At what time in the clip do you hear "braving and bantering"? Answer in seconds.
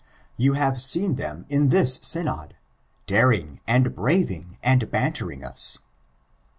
3.93-5.43